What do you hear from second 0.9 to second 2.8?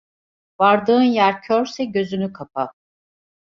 yer körse gözünü kapa.